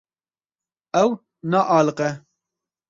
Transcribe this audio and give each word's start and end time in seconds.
Ew 1.01 1.09
naaliqe. 1.49 2.09